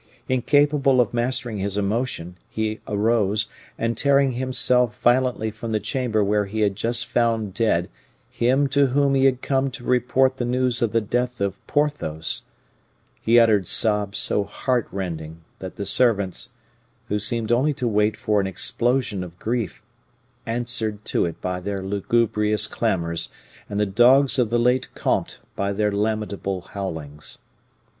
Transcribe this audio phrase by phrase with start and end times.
[0.27, 6.45] Incapable of mastering his emotion, he arose, and tearing himself violently from the chamber where
[6.47, 7.87] he had just found dead
[8.31, 12.45] him to whom he came to report the news of the death of Porthos,
[13.21, 16.49] he uttered sobs so heart rending that the servants,
[17.07, 19.83] who seemed only to wait for an explosion of grief,
[20.47, 23.29] answered to it by their lugubrious clamors,
[23.69, 27.37] and the dogs of the late comte by their lamentable howlings.